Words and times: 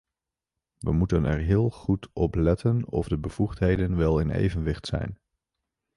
We 0.79 0.93
moeten 0.93 1.25
er 1.25 1.37
heel 1.39 1.69
goed 1.69 2.09
op 2.13 2.35
letten 2.35 2.85
of 2.87 3.07
de 3.07 3.17
bevoegdheden 3.17 3.95
wel 3.97 4.19
in 4.19 4.29
evenwicht 4.31 4.85
zijn. 4.85 5.17